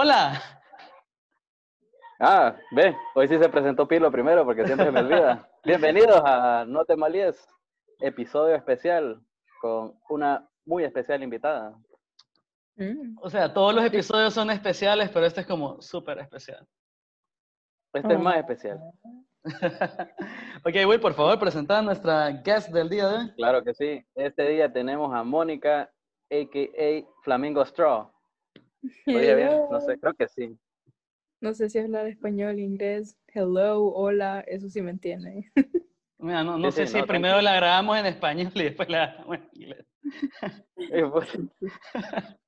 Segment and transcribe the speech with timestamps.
[0.00, 0.40] Hola.
[2.20, 5.50] Ah, ve, hoy sí se presentó Pilo primero porque siempre se me olvida.
[5.64, 7.44] Bienvenidos a No te malies,
[7.98, 9.20] episodio especial
[9.60, 11.76] con una muy especial invitada.
[12.76, 13.16] Mm.
[13.20, 16.64] O sea, todos los episodios son especiales, pero este es como súper especial.
[17.92, 18.38] Este es más oh.
[18.38, 18.78] especial.
[20.64, 23.32] ok, Will, por favor, presenta a nuestra guest del día de hoy.
[23.34, 24.00] Claro que sí.
[24.14, 25.90] Este día tenemos a Mónica,
[26.30, 27.04] a.k.a.
[27.24, 28.12] Flamingo Straw.
[29.06, 30.56] Oye, bien, no sé, creo que sí.
[31.40, 35.50] No sé si hablar español, inglés, hello, hola, eso sí me entiende.
[36.18, 39.48] Mira, no, no sé si primero la grabamos en español y después la grabamos en
[39.52, 39.86] inglés.
[41.12, 41.38] Pues,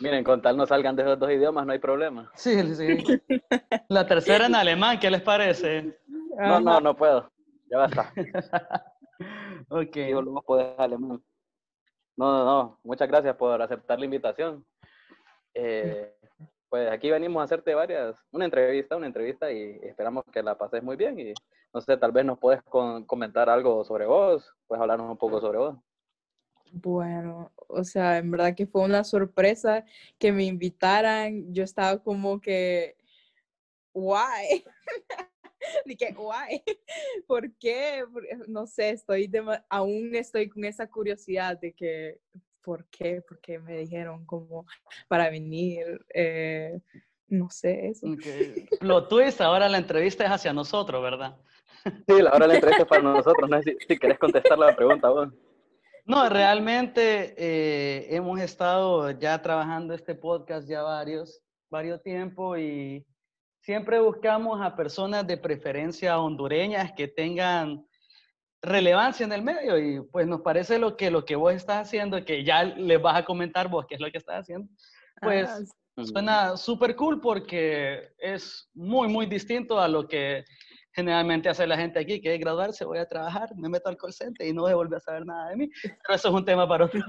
[0.00, 2.30] miren, con tal no salgan de esos dos idiomas, no hay problema.
[2.36, 3.04] Sí, sí.
[3.88, 5.98] La tercera en alemán, ¿qué les parece?
[6.38, 7.30] No, no, no puedo.
[7.70, 8.12] Ya basta.
[9.68, 9.94] ok.
[9.94, 11.22] Digo, luego puedes alemán.
[12.16, 12.80] No, no, no.
[12.84, 14.64] Muchas gracias por aceptar la invitación.
[15.60, 16.14] Eh,
[16.68, 20.84] pues aquí venimos a hacerte varias, una entrevista, una entrevista y esperamos que la pases
[20.84, 21.32] muy bien y
[21.74, 25.58] no sé, tal vez nos puedes comentar algo sobre vos, puedes hablarnos un poco sobre
[25.58, 25.76] vos.
[26.72, 29.84] Bueno, o sea, en verdad que fue una sorpresa
[30.18, 31.52] que me invitaran.
[31.52, 32.96] Yo estaba como que,
[33.92, 34.64] why?
[35.86, 36.62] Dije, why?
[37.26, 38.04] ¿Por qué?
[38.46, 39.30] No sé, estoy
[39.68, 42.20] aún estoy con esa curiosidad de que
[42.68, 44.66] por qué, por qué me dijeron como
[45.08, 46.78] para venir, eh,
[47.28, 48.06] no sé eso.
[48.82, 51.34] Lo twist, ahora la entrevista es hacia nosotros, ¿verdad?
[52.06, 55.08] Sí, ahora la entrevista es para nosotros, no sé si, si querés contestar la pregunta
[55.08, 55.30] vos.
[56.04, 63.06] No, realmente eh, hemos estado ya trabajando este podcast ya varios, varios tiempos y
[63.62, 67.87] siempre buscamos a personas de preferencia hondureñas que tengan
[68.62, 72.24] relevancia en el medio y pues nos parece lo que, lo que vos estás haciendo,
[72.24, 74.68] que ya les vas a comentar vos qué es lo que estás haciendo,
[75.20, 80.44] pues ah, suena súper cool porque es muy, muy distinto a lo que
[80.92, 84.12] generalmente hace la gente aquí, que es graduarse, voy a trabajar, me meto al call
[84.12, 85.70] center y no volver a saber nada de mí.
[85.82, 87.00] Pero eso es un tema para otro.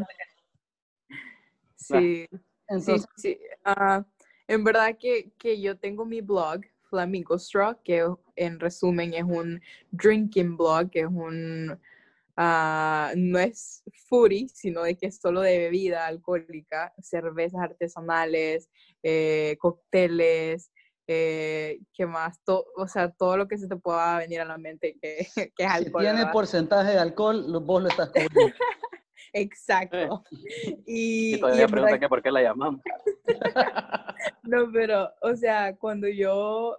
[1.75, 2.27] Sí,
[2.67, 3.39] Entonces, sí, sí.
[3.63, 4.05] Ah,
[4.47, 8.05] en verdad que, que yo tengo mi blog, Flamingo Straw, que
[8.35, 9.61] en resumen es un
[9.91, 15.57] drinking blog, que es un, uh, no es foodie, sino de que es solo de
[15.57, 18.69] bebida alcohólica, cervezas artesanales,
[19.03, 20.71] eh, cócteles,
[21.07, 22.39] eh, ¿qué más?
[22.47, 25.25] o sea, todo lo que se te pueda venir a la mente que,
[25.55, 26.05] que es alcohol.
[26.05, 28.55] Si tiene porcentaje de alcohol, vos lo estás cubriendo.
[29.33, 30.23] Exacto.
[30.85, 32.81] Y, y todavía pregunta que por qué la llamamos.
[34.43, 36.77] no, pero, o sea, cuando yo,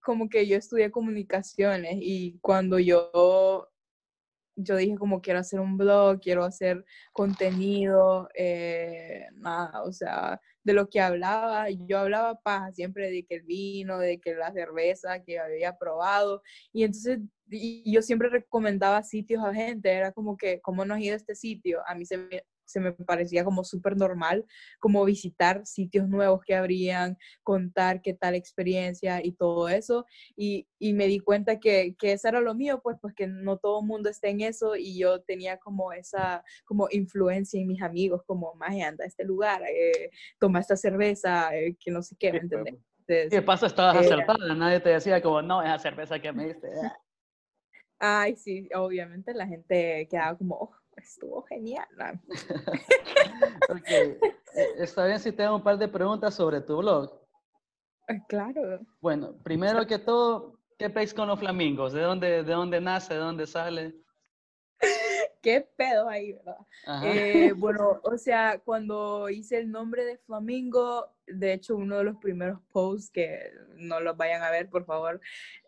[0.00, 3.68] como que yo estudié comunicaciones y cuando yo,
[4.56, 10.72] yo dije como quiero hacer un blog, quiero hacer contenido, eh, nada, o sea, de
[10.72, 15.22] lo que hablaba, yo hablaba paja siempre de que el vino, de que la cerveza
[15.22, 20.60] que había probado, y entonces y yo siempre recomendaba sitios a gente, era como que,
[20.60, 21.80] ¿cómo no has ido a este sitio?
[21.86, 24.44] A mí se me, se me parecía como súper normal,
[24.78, 30.04] como visitar sitios nuevos que habrían, contar qué tal experiencia y todo eso.
[30.36, 33.58] Y, y me di cuenta que, que, eso era lo mío, pues, pues que no
[33.58, 37.82] todo el mundo está en eso y yo tenía como esa como influencia en mis
[37.82, 42.16] amigos, como, más anda a este lugar, eh, toma esta cerveza, eh, que no sé
[42.18, 42.76] qué, ¿me entendés?
[43.06, 43.66] ¿Qué pasa?
[43.66, 46.68] Estabas eh, acertada, nadie te decía como, no, esa cerveza que me diste.
[47.98, 51.86] Ay, sí, obviamente la gente quedaba como, oh, estuvo genial.
[53.68, 54.20] ok, e,
[54.78, 57.10] está bien si tengo un par de preguntas sobre tu blog.
[58.28, 58.80] Claro.
[59.00, 61.92] Bueno, primero que todo, ¿qué pez con los flamingos?
[61.92, 63.14] ¿De dónde, de dónde nace?
[63.14, 64.05] ¿De dónde sale?
[65.46, 66.56] Qué pedo ahí, ¿verdad?
[67.04, 72.16] Eh, bueno, o sea, cuando hice el nombre de Flamingo, de hecho, uno de los
[72.16, 75.20] primeros posts que no los vayan a ver, por favor,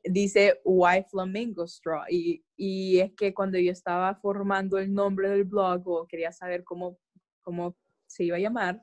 [0.03, 2.07] dice Why Flamingo Straw.
[2.11, 6.65] Y, y es que cuando yo estaba formando el nombre del blog o quería saber
[6.65, 6.99] cómo,
[7.43, 7.77] cómo
[8.09, 8.83] se iba a llamar,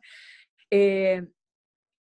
[0.71, 1.27] eh,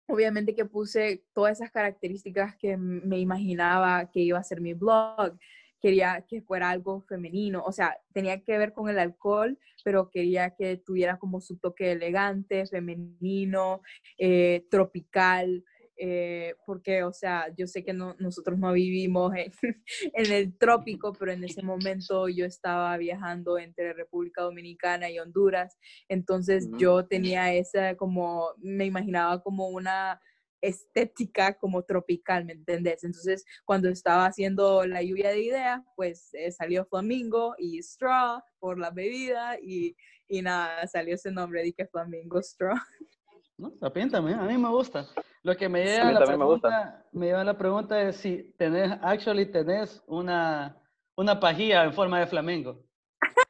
[0.06, 5.36] obviamente que puse todas esas características que me imaginaba que iba a ser mi blog
[5.84, 10.54] quería que fuera algo femenino, o sea, tenía que ver con el alcohol, pero quería
[10.54, 13.82] que tuviera como su toque elegante, femenino,
[14.16, 15.62] eh, tropical,
[15.98, 19.52] eh, porque, o sea, yo sé que no, nosotros no vivimos en,
[20.14, 25.76] en, el trópico, pero en ese momento yo estaba viajando entre República Dominicana y Honduras,
[26.08, 30.18] entonces yo tenía esa como, me imaginaba como una
[30.64, 33.04] estética como tropical, ¿me entendés?
[33.04, 38.78] Entonces, cuando estaba haciendo la lluvia de ideas, pues eh, salió Flamingo y Straw por
[38.78, 39.96] la bebida y,
[40.26, 42.76] y nada, salió ese nombre, dije Flamingo Straw.
[43.56, 45.06] No, también, también, a mí me gusta.
[45.44, 48.90] Lo que me lleva, a la pregunta, me, lleva a la pregunta es si tenés,
[49.00, 50.76] actually tenés una,
[51.14, 52.84] una pajilla en forma de flamenco.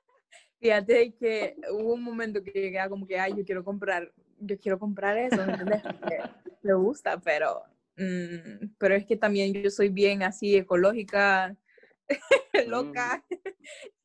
[0.61, 4.79] Fíjate que hubo un momento que llegué como que, ay, yo quiero comprar, yo quiero
[4.79, 5.83] comprar eso, ¿me entiendes?
[6.65, 7.63] Me gusta, pero,
[7.97, 11.57] mm, pero es que también yo soy bien así ecológica,
[12.67, 13.25] loca.
[13.31, 13.35] Mm.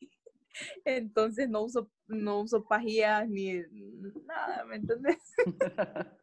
[0.86, 3.64] Entonces no uso, no uso pajillas ni
[4.26, 5.18] nada, ¿me entiendes?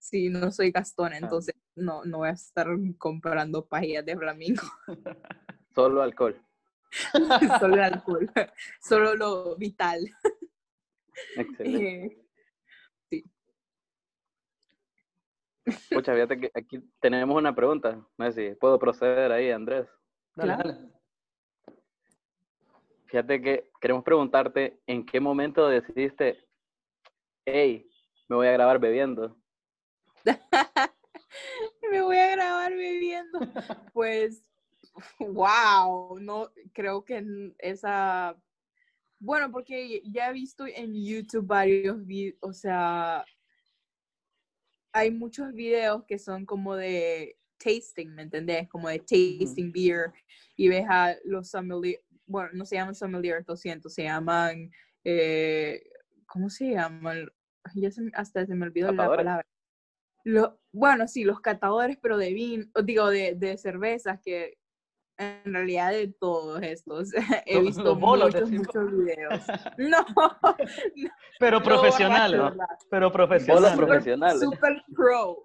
[0.00, 2.66] Sí, no soy gastona, entonces no, no voy a estar
[2.98, 4.62] comprando pajillas de flamingo.
[5.74, 6.38] Solo alcohol.
[7.58, 8.30] Solo alcohol.
[8.82, 10.10] Solo lo vital.
[11.36, 12.04] Excelente.
[12.04, 12.26] Eh,
[13.08, 13.24] sí.
[15.90, 18.06] Pucha, fíjate que aquí tenemos una pregunta.
[18.18, 19.88] No sé si puedo proceder ahí, Andrés.
[20.34, 20.56] Dale,
[23.06, 26.48] Fíjate que queremos preguntarte en qué momento decidiste,
[27.46, 27.88] hey,
[28.28, 29.36] me voy a grabar bebiendo.
[31.92, 33.38] me voy a grabar bebiendo.
[33.92, 34.44] Pues,
[35.20, 38.36] wow, no, creo que esa,
[39.20, 43.24] bueno, porque ya he visto en YouTube varios videos, o sea,
[44.94, 48.68] hay muchos videos que son como de tasting, ¿me entendés?
[48.68, 50.12] Como de tasting beer
[50.56, 54.70] y ves a los sommelier, bueno, no se llaman sommelier, lo siento, se llaman,
[55.02, 55.82] eh,
[56.26, 57.28] ¿cómo se llaman?
[57.74, 59.46] Ya hasta se me olvidó la palabra.
[60.22, 64.58] Lo, bueno, sí, los catadores, pero de vino, digo, de, de cervezas, que
[65.18, 67.10] en realidad de todos estos
[67.46, 69.40] he visto muchos, muchos videos.
[69.78, 70.04] No,
[71.38, 72.56] pero profesional, ¿no?
[72.90, 73.76] Pero profesional.
[73.76, 74.38] profesional.
[74.38, 75.44] Super pro.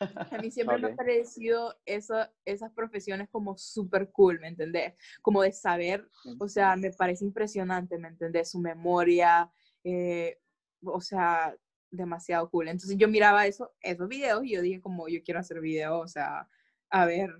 [0.00, 2.14] A mí siempre me ha parecido eso,
[2.44, 4.94] esas profesiones como súper cool, ¿me entendés?
[5.22, 6.08] Como de saber,
[6.38, 8.50] o sea, me parece impresionante, ¿me entendés?
[8.50, 9.50] Su memoria,
[9.84, 10.38] eh,
[10.82, 11.54] o sea,
[11.90, 12.68] demasiado cool.
[12.68, 16.08] Entonces yo miraba eso, esos videos y yo dije como yo quiero hacer videos, o
[16.08, 16.48] sea,
[16.90, 17.34] a ver,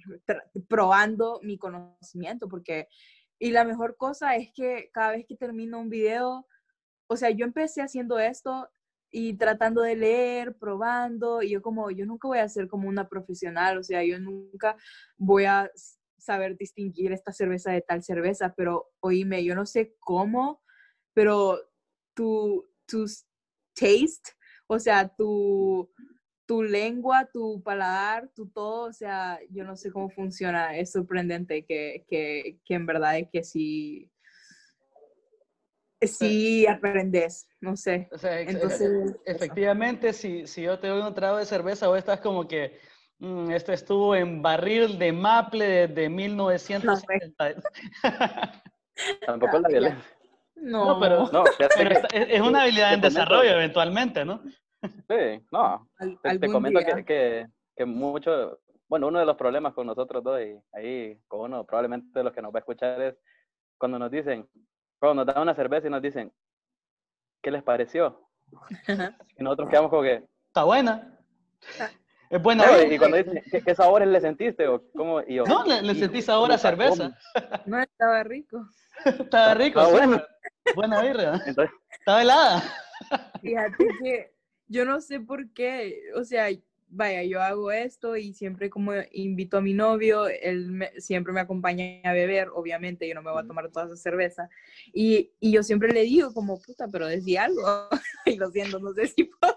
[0.68, 2.88] probando mi conocimiento, porque,
[3.38, 6.46] y la mejor cosa es que cada vez que termino un video,
[7.08, 8.68] o sea, yo empecé haciendo esto
[9.10, 13.08] y tratando de leer, probando, y yo como, yo nunca voy a ser como una
[13.08, 14.76] profesional, o sea, yo nunca
[15.16, 15.70] voy a
[16.18, 20.62] saber distinguir esta cerveza de tal cerveza, pero oíme, yo no sé cómo,
[21.14, 21.58] pero
[22.14, 23.26] tu, tus
[23.74, 24.32] taste,
[24.66, 25.90] o sea, tu,
[26.46, 31.64] tu lengua, tu paladar, tu todo, o sea, yo no sé cómo funciona, es sorprendente
[31.64, 34.10] que, que, que en verdad es que sí,
[36.00, 38.08] sí aprendes, no sé.
[38.12, 42.20] O sea, Entonces, efectivamente, si, si yo te doy un trago de cerveza, o estás
[42.20, 42.78] como que,
[43.18, 47.54] mm, este estuvo en barril de maple desde 1970.
[49.26, 50.16] Tampoco la violencia.
[50.54, 51.44] No, pero, no,
[52.14, 54.42] es, una habilidad en desarrollo eventualmente, ¿no?
[54.88, 55.88] Sí, no.
[56.22, 57.46] Te, comento que, que,
[57.76, 62.06] que, mucho, bueno, uno de los problemas con nosotros dos y ahí con uno probablemente
[62.18, 63.16] de los que nos va a escuchar es
[63.78, 64.48] cuando nos dicen,
[64.98, 66.32] cuando nos dan una cerveza y nos dicen,
[67.42, 68.28] ¿qué les pareció?
[69.38, 70.24] y nosotros quedamos como que...
[70.48, 71.18] Está buena.
[71.80, 71.90] Ah.
[72.28, 72.64] Es buena.
[72.82, 74.66] y cuando dicen, ¿qué, sabores le sentiste?
[74.66, 75.20] O, ¿cómo?
[75.20, 77.16] Y yo, no, le, sentí sabor a cerveza.
[77.66, 78.66] No, estaba rico.
[79.04, 79.80] estaba rico.
[79.80, 80.22] Estaba bueno.
[80.74, 81.40] Buena birra.
[81.90, 82.62] Estaba helada.
[83.40, 84.35] Fíjate que
[84.68, 86.48] yo no sé por qué, o sea,
[86.88, 92.00] vaya, yo hago esto y siempre como invito a mi novio, él siempre me acompaña
[92.04, 94.48] a beber, obviamente yo no me voy a tomar toda esa cerveza.
[94.92, 97.88] Y, y yo siempre le digo como, puta, pero decía algo.
[98.26, 99.56] y lo siento, no sé si puedo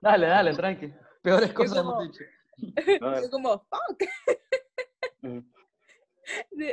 [0.00, 0.92] Dale, dale, tranqui.
[1.22, 2.24] Peores cosas hemos dicho.
[3.22, 4.02] Yo como, fuck.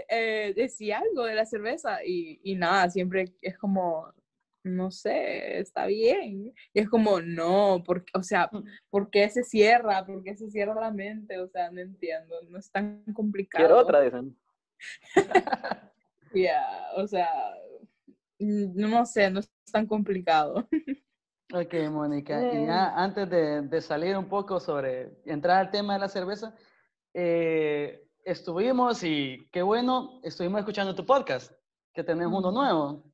[0.09, 4.11] Eh, decía algo de la cerveza y, y nada, siempre es como,
[4.63, 6.53] no sé, está bien.
[6.73, 8.63] Y es como, no, porque, o sea, mm.
[8.89, 10.05] ¿por qué se cierra?
[10.05, 11.37] ¿Por qué se cierra la mente?
[11.39, 13.65] O sea, no entiendo, no es tan complicado.
[13.65, 14.37] Quiero otra, dicen.
[16.35, 16.65] Ya,
[16.95, 17.29] o sea,
[18.39, 20.67] no sé, no es tan complicado.
[21.53, 22.51] Ok, Mónica.
[22.51, 26.55] Y ya antes de, de, salir un poco sobre, entrar al tema de la cerveza,
[27.13, 31.51] eh, estuvimos y qué bueno, estuvimos escuchando tu podcast,
[31.93, 33.12] que tenés uno nuevo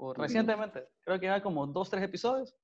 [0.00, 0.88] o recientemente.
[1.02, 2.56] Creo que era como dos, tres episodios.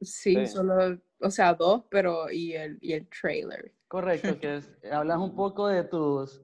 [0.00, 3.72] Sí, solo, o sea, dos, pero y el, y el trailer.
[3.88, 6.42] Correcto, que es, hablas un poco de tus,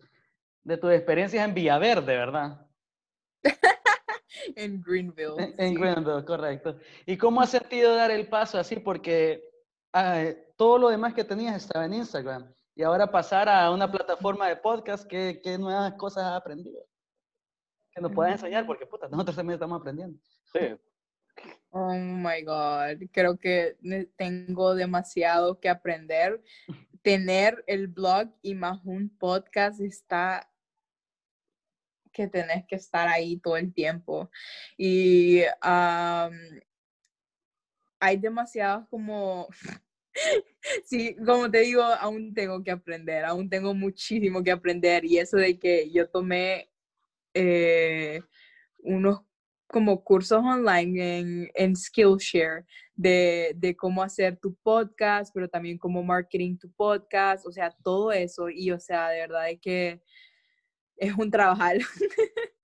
[0.65, 2.67] de tus experiencias en Villaverde, ¿verdad?
[4.57, 5.55] en Greenville.
[5.59, 6.79] En, Greenville, correcto.
[7.05, 8.77] ¿Y cómo has sentido dar el paso así?
[8.77, 9.45] Porque
[9.93, 10.25] ah,
[10.57, 12.51] todo lo demás que tenías estaba en Instagram.
[12.75, 16.87] Y ahora pasar a una plataforma de podcast, ¿qué, qué nuevas cosas has aprendido?
[17.97, 20.19] Que nos puedas enseñar, porque puta, nosotros también estamos aprendiendo.
[20.53, 20.61] Sí.
[21.71, 23.77] Oh my God, creo que
[24.17, 26.43] tengo demasiado que aprender.
[27.03, 30.51] Tener el blog y más un podcast está
[32.13, 34.31] que tenés que estar ahí todo el tiempo.
[34.79, 35.43] Y
[38.01, 39.49] hay demasiados como,
[40.87, 45.05] sí, como te digo, aún tengo que aprender, aún tengo muchísimo que aprender.
[45.05, 46.71] Y eso de que yo tomé
[47.37, 48.21] eh,
[48.79, 49.21] unos
[49.69, 52.65] como cursos online en, en Skillshare
[52.95, 58.13] de, de, cómo hacer tu podcast, pero también cómo marketing tu podcast, o sea, todo
[58.13, 58.49] eso.
[58.49, 60.01] Y, o sea, de verdad es que
[60.97, 61.77] es un trabajar.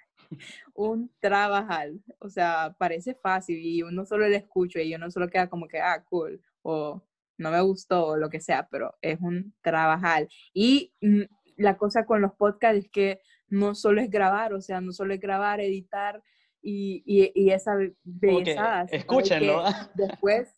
[0.75, 1.91] un trabajar.
[2.19, 5.81] O sea, parece fácil y uno solo le escucha y uno solo queda como que,
[5.81, 7.03] ah, cool, o
[7.39, 10.29] no me gustó, o lo que sea, pero es un trabajar.
[10.55, 11.23] Y mm,
[11.57, 13.21] la cosa con los podcasts es que
[13.53, 16.23] no solo es grabar, o sea, no solo es grabar, editar
[16.63, 18.83] y, y, esa belleza.
[18.91, 19.63] Escúchenlo.
[19.95, 20.49] Después,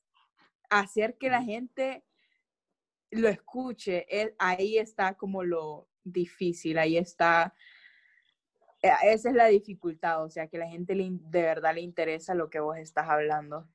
[0.70, 2.04] hacer que la gente
[3.10, 7.54] lo escuche, eh, ahí está como lo difícil, ahí está
[8.84, 12.50] eh, esa es la dificultad, o sea, que la gente de verdad le interesa lo
[12.50, 13.66] que vos estás hablando.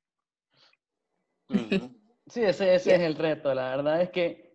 [2.27, 4.48] Sí, ese, es el reto, la verdad es que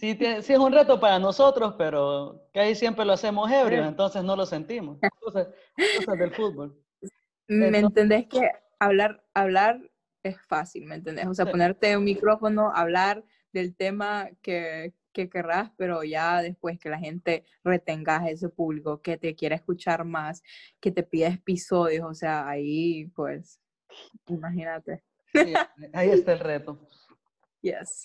[0.00, 4.36] sí, sí, es un reto para nosotros, pero ahí siempre lo hacemos ebrios, entonces no
[4.36, 4.98] lo sentimos.
[5.20, 5.48] Cosas,
[6.18, 6.76] del fútbol.
[7.48, 9.80] ¿Me entendés que hablar, hablar
[10.22, 11.26] es fácil, ¿me entendés?
[11.26, 16.90] O sea, ponerte un micrófono, hablar del tema que, que querrás, pero ya después que
[16.90, 20.42] la gente retenga a ese público, que te quiera escuchar más,
[20.80, 23.60] que te pida episodios, o sea, ahí pues,
[24.26, 25.02] imagínate.
[25.92, 26.78] ahí está el reto.
[27.60, 28.04] Yes.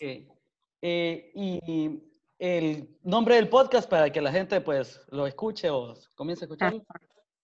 [0.85, 2.03] Eh, y
[2.37, 6.83] el nombre del podcast para que la gente pues lo escuche o comience a escucharlo.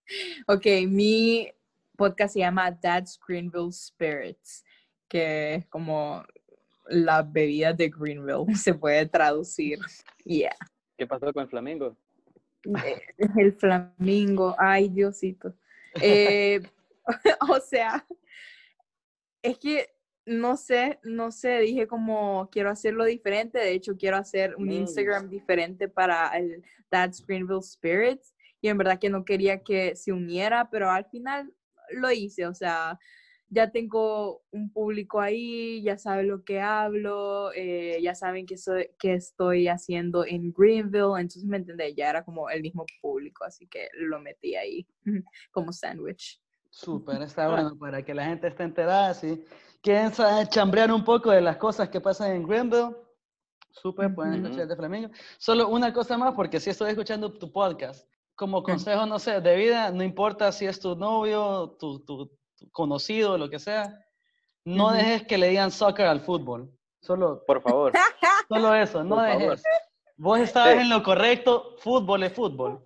[0.48, 1.50] ok, mi
[1.96, 4.66] podcast se llama Dad's Greenville Spirits,
[5.08, 6.22] que es como
[6.90, 9.80] la bebida de Greenville, se puede traducir.
[10.26, 10.58] Yeah.
[10.98, 11.96] ¿Qué pasó con el flamingo?
[13.38, 15.56] El flamingo, ay Diosito.
[16.02, 16.62] Eh,
[17.50, 18.06] o sea,
[19.42, 19.90] es que
[20.30, 24.72] no sé, no sé, dije como quiero hacerlo diferente, de hecho quiero hacer un mm.
[24.72, 30.12] Instagram diferente para el Dad's Greenville Spirits y en verdad que no quería que se
[30.12, 31.52] uniera, pero al final
[31.92, 33.00] lo hice, o sea,
[33.48, 38.92] ya tengo un público ahí, ya saben lo que hablo, eh, ya saben que, soy,
[39.00, 43.66] que estoy haciendo en Greenville, entonces me entendé, ya era como el mismo público, así
[43.66, 44.86] que lo metí ahí
[45.52, 46.40] como sándwich.
[46.70, 49.16] Súper, está bueno para que la gente esté enterada,
[49.80, 50.12] si quieren
[50.50, 52.96] chambrear un poco de las cosas que pasan en Greenville,
[53.72, 55.10] súper, pueden escuchar de Flamingo.
[55.38, 59.56] Solo una cosa más, porque si estoy escuchando tu podcast, como consejo, no sé, de
[59.56, 62.30] vida, no importa si es tu novio, tu, tu,
[62.72, 63.98] conocido, lo que sea,
[64.66, 66.70] no dejes que le digan soccer al fútbol.
[67.02, 67.94] Solo, por favor.
[68.50, 69.64] Solo eso, no dejes.
[70.18, 72.86] Vos estabas en lo correcto, fútbol es fútbol.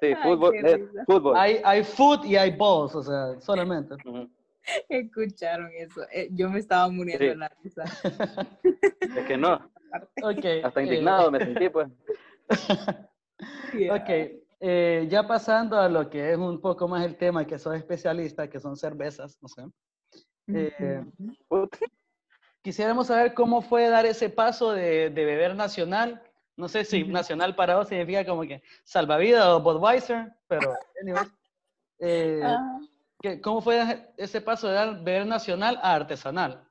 [0.00, 1.36] Sí, fútbol es fútbol.
[1.36, 3.94] Hay, hay foot y hay balls, o sea, solamente.
[4.88, 6.02] Escucharon eso.
[6.12, 7.84] Eh, yo me estaba muriendo en la risa.
[9.00, 9.70] Es que no.
[10.62, 11.88] Hasta indignado me sentí, pues.
[13.90, 17.78] Ok, eh, ya pasando a lo que es un poco más el tema, que soy
[17.78, 19.64] especialista, que son cervezas, no sé.
[20.48, 21.04] Eh,
[22.62, 26.22] quisiéramos saber cómo fue dar ese paso de, beber nacional.
[26.56, 30.74] No sé si nacional para vos significa como que salvavidas o Budweiser, pero
[32.00, 32.42] eh,
[33.42, 36.66] ¿cómo fue ese paso de beber nacional a artesanal?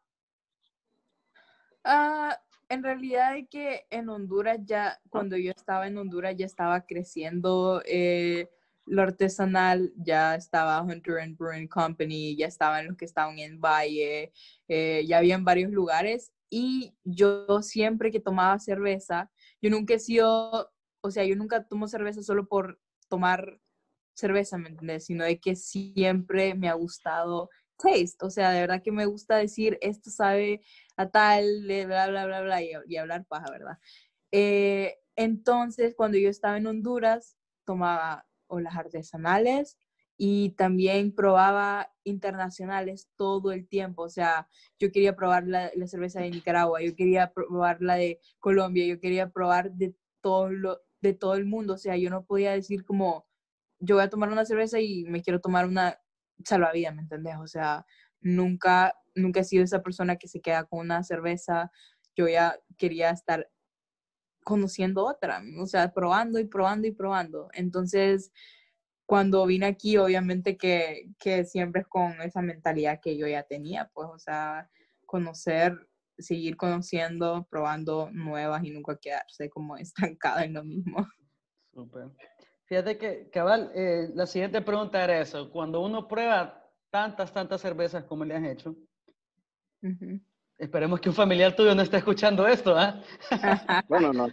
[1.83, 2.37] Ah,
[2.69, 7.81] en realidad es que en Honduras ya, cuando yo estaba en Honduras ya estaba creciendo
[7.85, 8.49] eh,
[8.85, 14.31] lo artesanal, ya estaba Hunter and Brewing Company, ya estaban los que estaban en Valle,
[14.67, 19.99] eh, ya había en varios lugares y yo siempre que tomaba cerveza, yo nunca he
[19.99, 23.59] sido, o sea, yo nunca tomo cerveza solo por tomar
[24.19, 25.05] cerveza, ¿me entiendes?
[25.05, 29.37] Sino de que siempre me ha gustado taste, o sea, de verdad que me gusta
[29.37, 30.61] decir, esto sabe
[30.97, 33.77] a tal, bla, bla, bla, bla, y, hablar paja, ¿verdad?
[34.31, 39.77] Eh, entonces, cuando yo estaba en Honduras, tomaba o las artesanales
[40.17, 44.03] y también probaba internacionales todo el tiempo.
[44.03, 48.85] O sea, yo quería probar la, cerveza de Nicaragua, yo quería probar la de Colombia,
[48.85, 51.75] yo quería probar de todo, lo, de todo el mundo.
[51.75, 53.28] O sea, yo no podía decir como,
[53.79, 55.99] yo voy a tomar una cerveza y me quiero tomar una
[56.45, 57.35] salvavidas, ¿me entendés?
[57.37, 57.85] O sea,
[58.21, 61.71] nunca, nunca he sido esa persona que se queda con una cerveza.
[62.15, 63.49] Yo ya quería estar
[64.43, 67.49] conociendo otra, o sea, probando y probando y probando.
[67.53, 68.31] Entonces,
[69.05, 73.91] cuando vine aquí, obviamente que, que siempre es con esa mentalidad que yo ya tenía,
[73.93, 74.69] pues, o sea,
[75.05, 81.07] conocer, seguir conociendo, probando nuevas y nunca quedarse como estancada en lo mismo.
[81.73, 82.09] Súper.
[82.69, 85.49] Fíjate que, cabal, eh, la siguiente pregunta era eso.
[85.49, 88.75] Cuando uno prueba tantas, tantas cervezas como le has hecho,
[90.55, 93.01] esperemos que un familiar tuyo no esté escuchando esto, ¿ah?
[93.89, 94.27] bueno, no.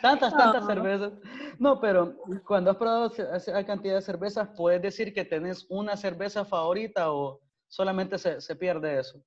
[0.00, 1.12] Tantas, tantas cervezas.
[1.58, 6.44] No, pero cuando has probado esa cantidad de cervezas, ¿puedes decir que tenés una cerveza
[6.44, 9.20] favorita o solamente se, se pierde eso?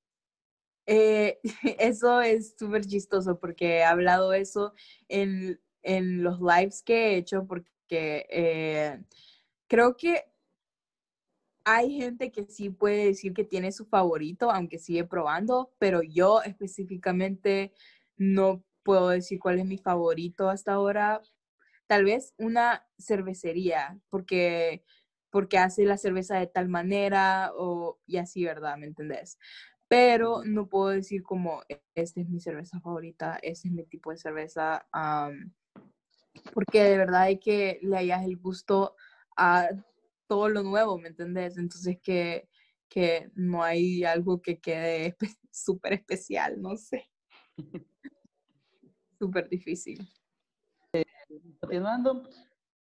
[0.86, 1.40] Eh,
[1.78, 4.74] eso es súper chistoso porque he hablado eso
[5.10, 9.04] en, en los lives que he hecho porque que eh,
[9.68, 10.24] creo que
[11.66, 16.44] hay gente que sí puede decir que tiene su favorito, aunque sigue probando, pero yo
[16.44, 17.74] específicamente
[18.18, 21.22] no puedo decir cuál es mi favorito hasta ahora.
[21.88, 24.84] Tal vez una cervecería, porque,
[25.32, 28.78] porque hace la cerveza de tal manera o, y así, ¿verdad?
[28.78, 29.40] ¿Me entendés?
[29.88, 31.64] Pero no puedo decir como,
[31.96, 34.88] esta es mi cerveza favorita, este es mi tipo de cerveza
[36.54, 38.96] porque de verdad hay que le hayas el gusto
[39.38, 39.70] a
[40.28, 41.58] todo lo nuevo, ¿me entendés?
[41.58, 42.50] Entonces que,
[42.90, 45.16] que no hay algo que quede
[45.52, 47.10] súper especial, no sé.
[49.18, 50.06] Súper difícil.
[51.62, 52.28] continuando,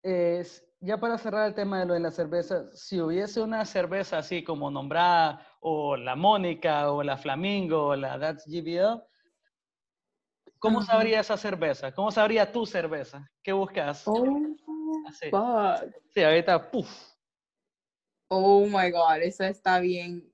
[0.01, 4.19] es, ya para cerrar el tema de lo de la cerveza, si hubiese una cerveza
[4.19, 9.03] así como nombrada, o la Mónica, o la Flamingo, o la That's GBL,
[10.61, 11.91] ¿Cómo sabría esa cerveza?
[11.91, 13.27] ¿Cómo sabría tu cerveza?
[13.41, 14.03] ¿Qué buscas?
[14.05, 14.55] Oh,
[15.31, 15.91] fuck.
[16.13, 16.87] Sí, ahorita, puff.
[18.27, 20.31] Oh my God, esa está bien,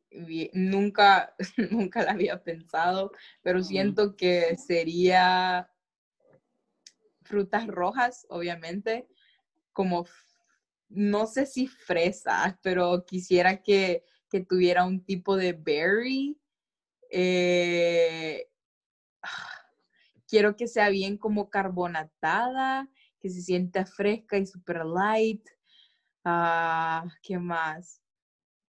[0.54, 1.34] Nunca,
[1.72, 5.72] nunca la había pensado, pero siento que sería
[7.22, 9.08] frutas rojas, obviamente,
[9.72, 10.06] como,
[10.90, 16.38] no sé si fresas, pero quisiera que, que tuviera un tipo de berry.
[17.12, 18.50] Eh,
[20.28, 25.48] quiero que sea bien como carbonatada, que se sienta fresca y super light.
[26.24, 28.02] Ah, ¿qué más?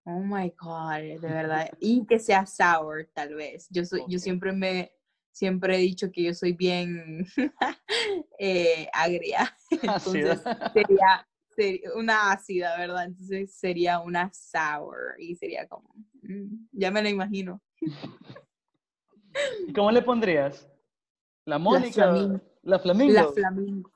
[0.05, 1.71] Oh my God, de verdad.
[1.81, 3.69] Y que sea sour, tal vez.
[3.71, 4.93] Yo, soy, yo siempre me,
[5.33, 7.27] siempre he dicho que yo soy bien
[8.39, 9.55] eh, agria.
[9.83, 10.41] Entonces
[10.73, 13.05] sería, sería, una ácida, ¿verdad?
[13.05, 15.93] Entonces sería una sour y sería como,
[16.23, 17.61] mm, ya me lo imagino.
[19.75, 20.67] ¿Cómo le pondrías?
[21.49, 22.05] La Mónica.
[22.63, 23.15] La Flamingo.
[23.15, 23.91] La Flamingo.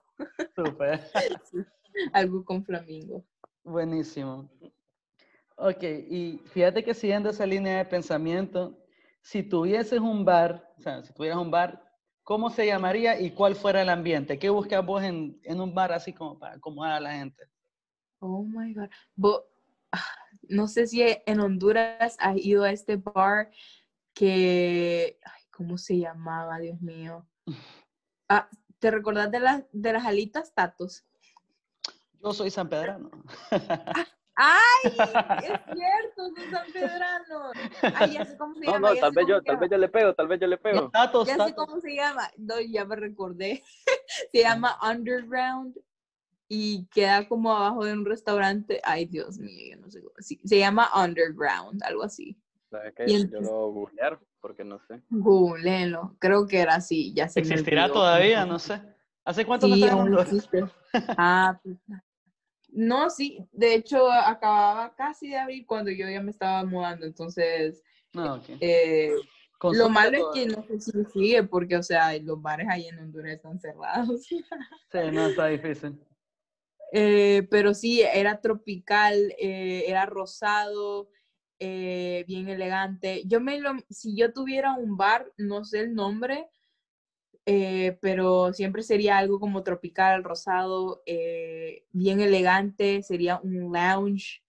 [0.56, 1.02] Super.
[2.14, 3.26] Algo con Flamingo.
[3.62, 4.48] Buenísimo.
[5.56, 8.82] Ok, y fíjate que siguiendo esa línea de pensamiento,
[9.20, 11.84] si tuvieses un bar, o sea, si tuvieras un bar,
[12.22, 14.38] ¿cómo se llamaría y cuál fuera el ambiente?
[14.38, 17.44] ¿Qué buscas vos en, en un bar así como para acomodar a la gente?
[18.20, 18.88] Oh my God.
[19.92, 20.00] Ah,
[20.48, 23.50] no sé si en Honduras has ido a este bar
[24.14, 26.58] que, ay, ¿cómo se llamaba?
[26.58, 27.26] Dios mío.
[28.28, 31.04] Ah, ¿Te recordás de, las de las alitas tatos?
[32.22, 33.10] Yo soy San Pedrano.
[34.34, 34.58] ¡Ay!
[35.42, 37.52] Es cierto, soy San Pedrano.
[37.94, 38.78] Ay, ya sé cómo se llama.
[38.78, 40.90] No, no, tal vez, yo, tal vez yo le pego, tal vez yo le pego.
[40.90, 42.30] Tatos, ya sé cómo se llama.
[42.36, 43.62] No, ya me recordé.
[44.32, 45.76] se llama Underground
[46.48, 48.80] y queda como abajo de un restaurante.
[48.84, 50.02] Ay, Dios mío, yo no sé.
[50.44, 52.41] se llama Underground, algo así.
[52.72, 53.28] ¿Sabes qué?
[53.28, 55.02] Yo lo voy a googlear porque no sé.
[55.10, 58.46] Googleenlo, creo que era así, ya se ¿Existirá todavía?
[58.46, 58.80] No sé.
[59.26, 60.64] ¿Hace cuánto sí, no existe.
[61.18, 61.76] Ah, pues,
[62.68, 67.82] no, sí, de hecho acababa casi de abrir cuando yo ya me estaba mudando, entonces
[68.14, 68.58] ah, okay.
[68.60, 69.12] eh,
[69.72, 72.98] lo malo es que no sé si sigue porque, o sea, los bares ahí en
[72.98, 74.26] Honduras están cerrados.
[74.92, 75.98] Sí, no, está difícil.
[76.92, 81.08] Eh, pero sí, era tropical, eh, era rosado,
[81.64, 83.22] eh, bien elegante.
[83.24, 86.48] Yo me lo, si yo tuviera un bar, no sé el nombre,
[87.46, 94.42] eh, pero siempre sería algo como tropical, rosado, eh, bien elegante, sería un lounge.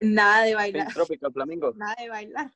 [0.00, 0.94] Nada de bailar.
[0.94, 1.72] Tropical Flamingo.
[1.76, 2.50] Nada de bailar.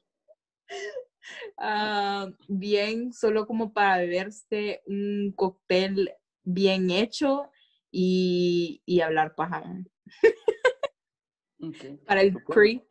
[1.59, 7.51] Ah, bien, solo como para beberse un cóctel bien hecho
[7.91, 9.63] y, y hablar paja.
[12.07, 12.83] Para el pre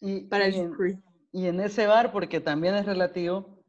[0.00, 3.62] y, para y, en, y en ese bar, porque también es relativo,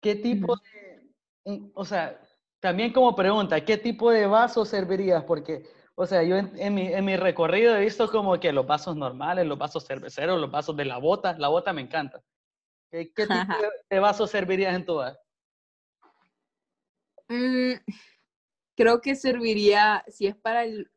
[0.00, 2.20] ¿qué tipo de, o sea,
[2.60, 5.24] también como pregunta, ¿qué tipo de vaso servirías?
[5.24, 8.96] Porque, o sea, yo en, mi, en, mi, recorrido he visto como que los vasos
[8.96, 12.22] normales, los vasos cerveceros, los vasos de la bota, la bota me encanta.
[12.90, 13.32] ¿Qué, qué tipo
[13.62, 15.18] de, de, vaso servirías en tu bar?
[17.28, 17.72] Mm,
[18.76, 20.88] creo que serviría, si es para el,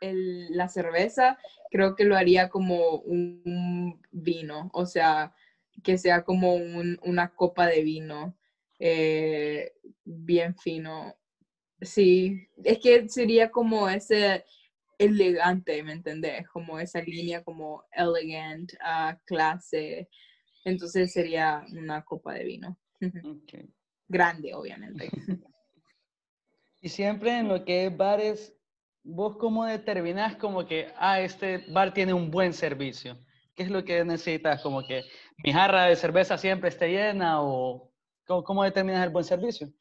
[0.50, 1.38] la cerveza,
[1.72, 5.34] creo que lo haría como un, vino, o sea,
[5.84, 8.36] que sea como una copa de vino
[8.80, 11.16] eh, bien fino.
[11.82, 14.46] Sí, es que sería como ese
[14.98, 16.48] elegante, ¿me entendés?
[16.48, 20.10] Como esa línea como elegant, uh, clase.
[20.64, 22.78] Entonces sería una copa de vino.
[24.08, 25.10] Grande, obviamente.
[26.86, 28.56] Y siempre en lo que es bares,
[29.02, 33.18] ¿vos cómo determinás como que, ah, este bar tiene un buen servicio?
[33.56, 34.62] ¿Qué es lo que necesitas?
[34.62, 35.02] Como que
[35.44, 37.92] mi jarra de cerveza siempre esté llena o
[38.28, 39.74] cómo, cómo determinas el buen servicio?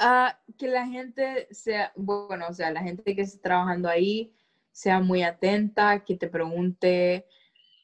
[0.00, 4.34] Ah, que la gente sea, bueno, o sea, la gente que esté trabajando ahí
[4.72, 7.28] sea muy atenta, que te pregunte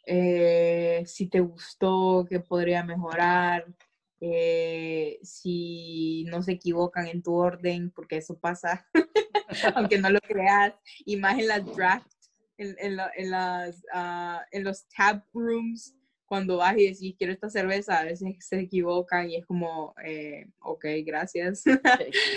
[0.07, 3.65] eh, si te gustó, qué podría mejorar,
[4.21, 8.87] eh, si no se equivocan en tu orden, porque eso pasa,
[9.75, 14.87] aunque no lo creas, y más en las drafts, en, en, las, uh, en los
[14.89, 15.95] tab rooms,
[16.27, 20.47] cuando vas y decís, quiero esta cerveza, a veces se equivocan y es como, eh,
[20.61, 21.65] ok, gracias.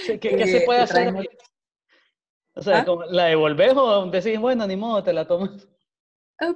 [0.08, 1.13] ¿Qué, qué, se puede hacer?
[2.56, 3.06] O sea, ¿Ah?
[3.10, 5.67] ¿la devolves o decís, bueno, ni modo, te la tomas?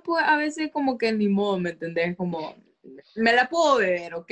[0.03, 2.17] Pues a veces como que ni modo, ¿me entendés?
[2.17, 2.55] Como,
[3.15, 4.31] me la puedo beber, ¿ok?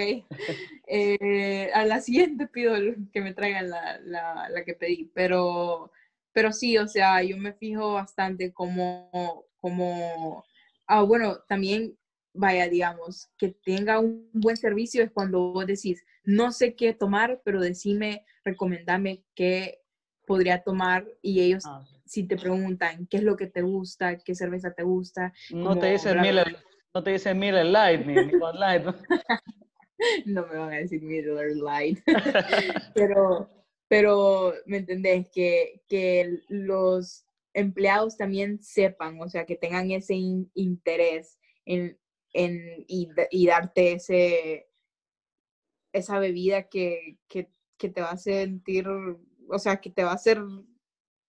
[0.88, 2.76] Eh, a la siguiente pido
[3.12, 5.92] que me traigan la, la, la, que pedí, pero,
[6.32, 10.44] pero sí, o sea, yo me fijo bastante como, como,
[10.88, 11.98] ah, bueno, también,
[12.34, 17.42] vaya, digamos, que tenga un buen servicio es cuando vos decís, no sé qué tomar,
[17.44, 19.82] pero decime, recomendame qué
[20.26, 24.36] podría tomar y ellos ah, si te preguntan qué es lo que te gusta, qué
[24.36, 25.34] cerveza te gusta.
[25.52, 26.58] No te dicen Miller,
[26.96, 28.86] no te dicen Miller Light ni Miller Light.
[30.26, 30.48] ¿no?
[30.48, 32.00] me van a decir Miller Light.
[32.96, 33.50] pero,
[33.90, 35.30] pero, ¿me entendés?
[35.30, 42.00] Que, que los empleados también sepan, o sea, que tengan ese interés en,
[42.32, 44.70] en y, y, darte ese,
[45.92, 50.16] esa bebida que, que, que te va a sentir, o sea, que te va a
[50.16, 50.42] hacer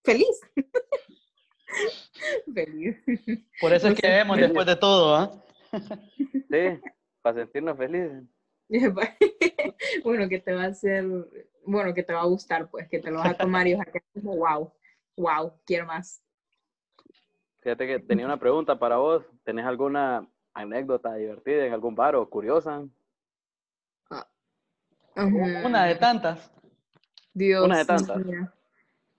[0.05, 0.41] feliz.
[2.55, 2.97] feliz.
[3.61, 5.43] Por eso es que vemos después de todo, ¿ah?
[6.51, 6.81] Sí,
[7.23, 8.25] para sentirnos felices.
[10.05, 11.05] bueno, que te va a hacer,
[11.65, 13.87] bueno, que te va a gustar, pues, que te lo vas a tomar y vas
[13.87, 14.73] a quedar como, wow,
[15.17, 16.23] wow, quiero más.
[17.61, 19.25] Fíjate que tenía una pregunta para vos.
[19.43, 22.87] ¿Tenés alguna anécdota divertida en algún bar o curiosa?
[24.11, 24.27] Ah,
[25.17, 26.53] una de tantas.
[27.35, 27.65] Dios.
[27.65, 28.23] Una de tantas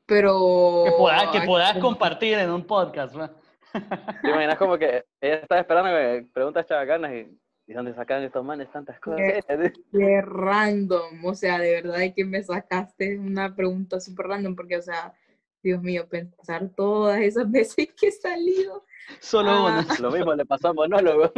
[0.07, 0.83] pero...
[0.85, 3.29] Que puedas, que puedas compartir en un podcast, ¿no?
[4.21, 8.43] ¿Te imaginas como que ella estaba esperando que preguntas chavacanas y, ¿y dónde sacan estos
[8.43, 9.19] manes tantas cosas?
[9.91, 14.81] Qué, random, o sea, de verdad que me sacaste una pregunta súper random porque, o
[14.81, 15.13] sea,
[15.63, 18.85] Dios mío, pensar todas esas veces que he salido.
[19.19, 19.85] Solo ah.
[19.85, 19.99] una.
[19.99, 21.31] Lo mismo le pasó a monólogo.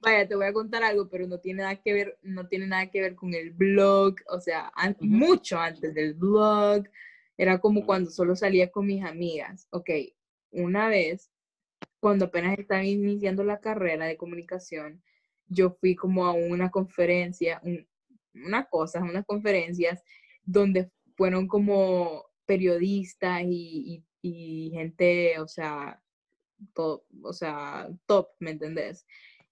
[0.00, 2.90] Vaya, te voy a contar algo, pero no tiene nada que ver, no tiene nada
[2.90, 4.70] que ver con el blog, o sea,
[5.00, 6.84] mucho antes del blog,
[7.38, 9.66] era como cuando solo salía con mis amigas.
[9.70, 9.88] Ok,
[10.50, 11.30] una vez,
[12.00, 15.02] cuando apenas estaba iniciando la carrera de comunicación,
[15.48, 17.62] yo fui como a una conferencia,
[18.34, 20.02] una cosa, unas conferencias
[20.42, 24.04] donde fueron como periodistas y,
[24.72, 26.02] gente, o sea,
[26.74, 29.06] top, o sea, top, ¿me entendés?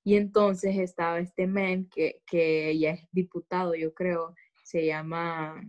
[0.05, 5.63] Y entonces estaba este man que, que ya es diputado, yo creo, se llama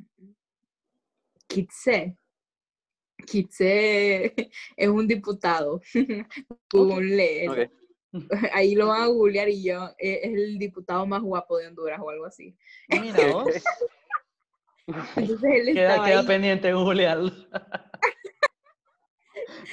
[1.47, 2.17] Kitse.
[3.26, 4.34] Kitse
[4.78, 5.82] es un diputado.
[8.54, 12.00] Ahí lo van a googlear y yo, e, es el diputado más guapo de Honduras
[12.02, 12.56] o algo así.
[12.88, 13.50] Mira vos.
[15.16, 17.32] Entonces él queda, queda pendiente googlearlo.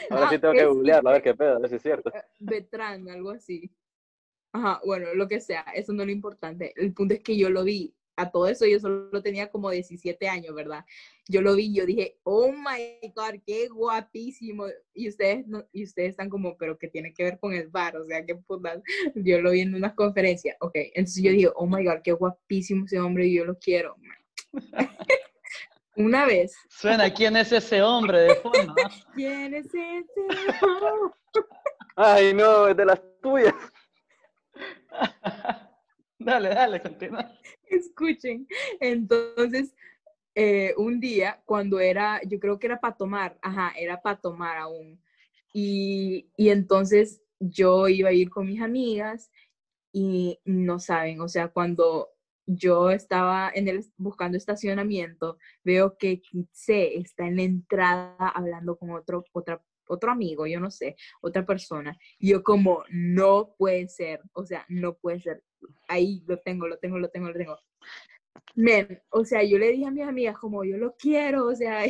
[0.08, 2.10] Ahora sí tengo que googlearlo, a ver qué pedo, a ver si es cierto.
[2.38, 3.70] Betran, algo así.
[4.52, 6.72] Ajá, bueno, lo que sea, eso no es lo importante.
[6.76, 10.28] El punto es que yo lo vi a todo eso yo solo tenía como 17
[10.28, 10.84] años, ¿verdad?
[11.26, 14.66] Yo lo vi yo dije, oh my God, qué guapísimo.
[14.92, 17.96] Y ustedes, no, y ustedes están como, pero ¿qué tiene que ver con el bar?
[17.96, 18.82] O sea, qué putas.
[19.14, 20.56] Yo lo vi en una conferencia.
[20.60, 23.96] Ok, entonces yo dije, oh my God, qué guapísimo ese hombre y yo lo quiero.
[25.96, 26.54] una vez.
[26.68, 28.74] Suena, ¿quién es ese hombre de fondo?
[29.14, 31.14] ¿Quién es ese hombre?
[31.96, 33.54] Ay, no, es de las tuyas.
[36.20, 37.32] Dale, dale, continúa.
[37.66, 38.46] Escuchen.
[38.78, 39.74] Entonces,
[40.34, 44.58] eh, un día, cuando era, yo creo que era para tomar, ajá, era para tomar
[44.58, 45.02] aún.
[45.52, 49.30] Y, y entonces yo iba a ir con mis amigas
[49.92, 52.10] y no saben, o sea, cuando
[52.46, 58.90] yo estaba en el, buscando estacionamiento, veo que Kitse está en la entrada hablando con
[58.90, 61.96] otro, otra, otro amigo, yo no sé, otra persona.
[62.18, 65.42] Y yo como, no puede ser, o sea, no puede ser.
[65.88, 67.58] Ahí lo tengo, lo tengo, lo tengo, lo tengo.
[68.54, 71.84] Men, o sea, yo le dije a mis amigas como, yo lo quiero, o sea,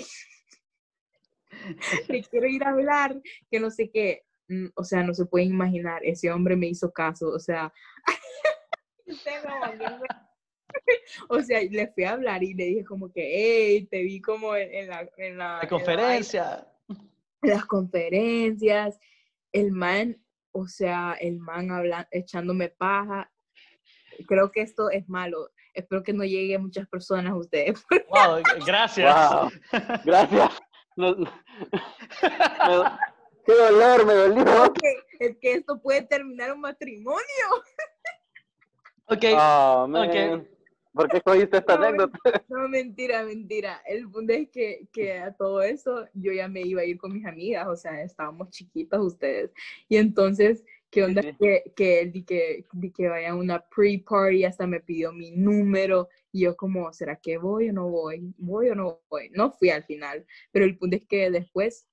[2.08, 4.22] le quiero ir a hablar, que no sé qué.
[4.48, 7.72] Mm, o sea, no se puede imaginar, ese hombre me hizo caso, o sea,
[11.28, 14.56] o sea, le fui a hablar y le dije como que, hey, te vi como
[14.56, 16.54] en, la, en la, conferencia.
[16.54, 16.64] En
[17.42, 18.98] las conferencias,
[19.52, 20.22] el man,
[20.52, 23.30] o sea, el man hablando, echándome paja.
[24.26, 25.50] Creo que esto es malo.
[25.72, 27.84] Espero que no llegue a muchas personas a ustedes.
[28.10, 29.52] Wow, gracias.
[30.04, 30.60] Gracias.
[33.46, 34.72] qué dolor, me dolió.
[35.18, 37.22] Es que esto puede terminar un matrimonio.
[39.06, 39.24] Ok.
[39.36, 39.86] Oh,
[40.92, 42.18] ¿Por qué escogiste esta anécdota?
[42.48, 43.80] No, mentira, mentira.
[43.86, 47.12] El punto es que, que, a todo eso yo ya me iba a ir con
[47.12, 49.52] mis amigas, o sea, estábamos chiquitos ustedes.
[49.88, 51.22] Y entonces, ¿qué onda?
[51.38, 55.30] Que, que él di que, di que vaya a una pre-party, hasta me pidió mi
[55.30, 56.08] número.
[56.32, 58.34] Y yo como, ¿será que voy o no voy?
[58.38, 59.30] ¿Voy o no voy?
[59.30, 60.26] No fui al final.
[60.50, 61.86] Pero el punto es que después,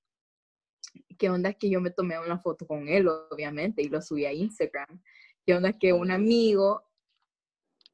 [1.18, 1.52] ¿qué onda?
[1.52, 5.00] Que yo me tomé una foto con él, obviamente, y lo subí a Instagram.
[5.46, 5.72] ¿Qué onda?
[5.72, 6.87] Que un amigo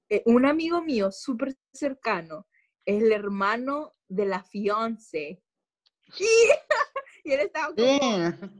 [0.09, 2.47] eh, un amigo mío súper cercano
[2.85, 5.43] es el hermano de la fiance.
[7.27, 8.53] Y, él estaba como...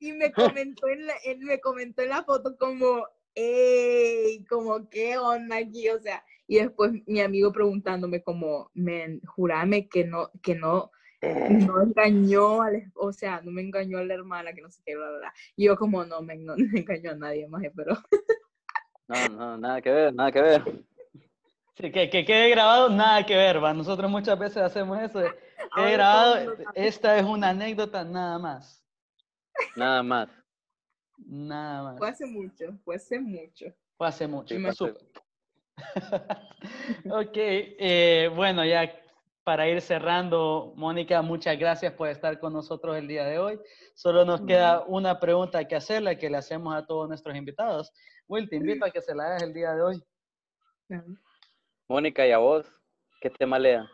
[0.00, 4.44] Y me comentó, en la, él me comentó en la foto como, ¡ey!
[4.46, 5.90] Como, ¿qué onda aquí?
[5.90, 11.82] O sea, y después mi amigo preguntándome como, men, jurame que no, que no, no
[11.82, 15.10] engañó, al, o sea, no me engañó a la hermana, que no sé qué, bla,
[15.10, 15.34] bla, bla.
[15.56, 17.96] Y yo como, no, men, no, no engañó a nadie más, pero...
[19.08, 20.62] No, no, nada que ver, nada que ver.
[21.74, 23.72] Sí, que, que quede grabado, nada que ver, va.
[23.72, 25.20] Nosotros muchas veces hacemos eso.
[25.20, 25.30] De,
[25.74, 28.84] quede grabado, esta es una anécdota nada más.
[29.76, 30.28] Nada más.
[31.26, 31.98] Nada más.
[31.98, 33.66] Fue hace mucho, fue hace mucho.
[33.96, 34.54] Fue hace mucho.
[37.10, 38.92] ok, eh, bueno, ya
[39.48, 43.58] para ir cerrando, Mónica, muchas gracias por estar con nosotros el día de hoy.
[43.94, 47.90] Solo nos queda una pregunta que hacerle, que le hacemos a todos nuestros invitados.
[48.26, 50.04] Will, te invito a que se la hagas el día de hoy.
[51.88, 52.70] Mónica, ¿y a vos?
[53.22, 53.88] ¿Qué te malea?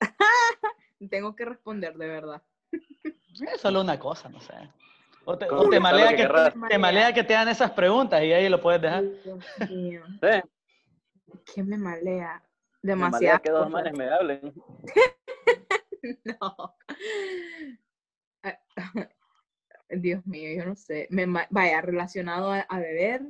[1.12, 2.42] Tengo que responder de verdad.
[2.72, 4.52] Es solo una cosa, no sé.
[5.26, 5.46] O te,
[5.78, 6.28] malea, que,
[6.68, 9.04] te, malea que te hagan esas preguntas y ahí lo puedes dejar.
[9.68, 10.00] Sí.
[11.54, 12.42] ¿Qué me malea?
[12.82, 13.10] Demasiado.
[13.20, 14.54] Malea que dos manes me hablen.
[16.24, 16.76] no.
[19.90, 21.06] Dios mío, yo no sé.
[21.10, 23.22] Me, vaya, relacionado a, beber,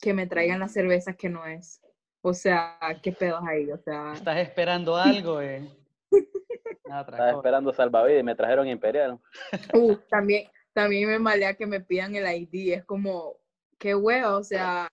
[0.00, 1.80] que me traigan las cervezas que no es.
[2.22, 3.70] O sea, ¿qué pedos ahí?
[3.70, 4.14] O sea...
[4.14, 5.40] ¿Estás esperando algo?
[5.40, 5.68] Eh?
[6.84, 9.20] Estaba esperando salvavidas y me trajeron Imperial.
[9.74, 12.74] Uh, también, también me malea que me pidan el ID.
[12.74, 13.36] Es como,
[13.78, 14.88] qué huevo, o sea,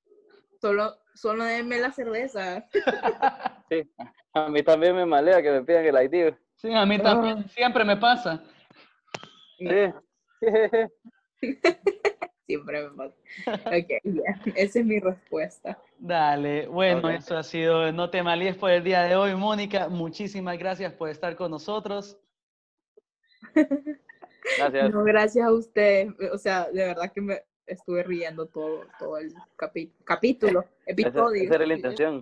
[0.60, 2.66] solo, solo denme la cerveza.
[3.70, 3.90] Sí,
[4.34, 6.36] a mí también me malea que me pidan el ID.
[6.56, 7.48] Sí, a mí también, ah.
[7.48, 8.44] siempre me pasa.
[9.58, 9.68] Sí.
[12.46, 13.16] Siempre me pasa.
[13.66, 13.90] Ok,
[14.56, 15.82] esa es mi respuesta.
[15.98, 19.88] Dale, bueno, eso ha sido No te malíes por el día de hoy, Mónica.
[19.88, 22.20] Muchísimas gracias por estar con nosotros.
[24.58, 24.92] Gracias.
[24.92, 26.10] No, gracias a usted.
[26.34, 29.34] O sea, de verdad que me estuve riendo todo, todo el
[30.06, 31.44] capítulo, episodio.
[31.44, 32.22] Esa, era la intención.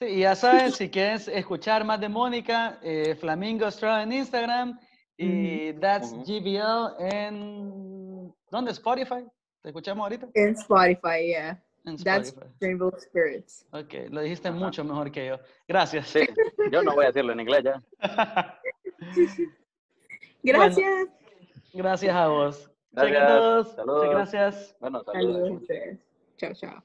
[0.00, 4.80] Sí, ya saben, si quieres escuchar más de Mónica, eh, Flamingo Straw en Instagram
[5.16, 8.34] y That's GBL en...
[8.50, 8.72] ¿Dónde?
[8.72, 9.26] ¿Spotify?
[9.60, 10.28] ¿Te escuchamos ahorita?
[10.32, 11.62] En Spotify, yeah.
[11.84, 13.66] En That's Rainbow Spirits.
[13.72, 15.38] Ok, lo dijiste mucho mejor que yo.
[15.68, 16.08] Gracias.
[16.08, 16.20] Sí,
[16.72, 17.82] yo no voy a decirlo en inglés ya.
[20.42, 21.08] gracias.
[21.74, 22.69] gracias a vos.
[22.92, 23.22] Gracias.
[23.22, 23.72] a todos.
[23.74, 24.06] Saludos.
[24.06, 24.76] Muchas gracias.
[24.80, 25.66] Bueno, saludos.
[25.66, 25.98] saludos.
[26.36, 26.84] Chao, chao.